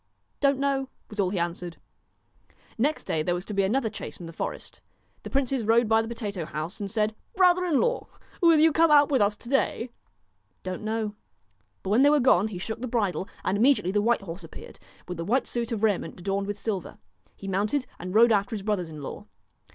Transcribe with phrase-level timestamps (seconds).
[0.41, 1.77] 'Don't know,' was all he answered.
[2.75, 4.81] Next day there was to be another chase in the forest.
[5.21, 8.07] The princes rode by the potato house, and said:* Brother in law,
[8.41, 9.91] will you come out with us to day?'
[10.63, 11.13] 1 Don't know.'
[11.83, 14.79] But when they were gone he shook the bridle, and immediately the white horse appeared,
[15.07, 16.97] with the white suit of raiment adorned with silver.
[17.35, 19.27] He mounted and rode after his brothers in law.